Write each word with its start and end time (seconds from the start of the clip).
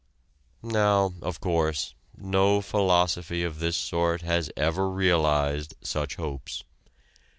Now, 0.63 1.13
of 1.21 1.39
course, 1.39 1.93
no 2.17 2.59
philosophy 2.59 3.43
of 3.43 3.59
this 3.59 3.77
sort 3.77 4.23
has 4.23 4.49
ever 4.57 4.89
realized 4.89 5.75
such 5.83 6.15
hopes. 6.15 6.63